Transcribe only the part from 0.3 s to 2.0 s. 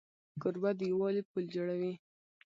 کوربه د یووالي پل جوړوي.